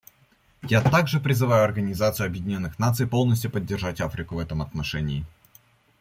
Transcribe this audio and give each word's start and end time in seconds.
Я 0.67 0.81
также 0.81 1.19
призываю 1.19 1.63
Организацию 1.63 2.25
Объединенных 2.25 2.79
Наций 2.79 3.05
полностью 3.05 3.51
поддержать 3.51 4.01
Африку 4.01 4.33
в 4.33 4.39
этом 4.39 4.63
отношении. 4.63 5.23